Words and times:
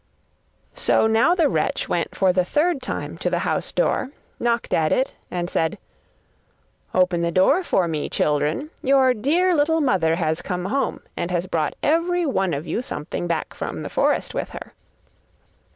So 0.73 1.05
now 1.05 1.35
the 1.35 1.47
wretch 1.47 1.87
went 1.87 2.15
for 2.15 2.33
the 2.33 2.43
third 2.43 2.81
time 2.81 3.19
to 3.19 3.29
the 3.29 3.37
house 3.45 3.71
door, 3.71 4.09
knocked 4.39 4.73
at 4.73 4.91
it 4.91 5.13
and 5.29 5.47
said: 5.47 5.77
'Open 6.91 7.21
the 7.21 7.31
door 7.31 7.63
for 7.63 7.87
me, 7.87 8.09
children, 8.09 8.71
your 8.81 9.13
dear 9.13 9.53
little 9.53 9.79
mother 9.79 10.15
has 10.15 10.41
come 10.41 10.65
home, 10.65 11.01
and 11.15 11.29
has 11.29 11.45
brought 11.45 11.75
every 11.83 12.25
one 12.25 12.55
of 12.55 12.65
you 12.65 12.81
something 12.81 13.27
back 13.27 13.53
from 13.53 13.83
the 13.83 13.89
forest 13.89 14.33
with 14.33 14.49
her. 14.49 14.73